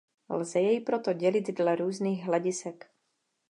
Lze 0.29 0.59
jej 0.61 0.81
proto 0.81 1.13
dělit 1.13 1.57
dle 1.57 1.75
různých 1.75 2.23
hledisek. 2.23 2.91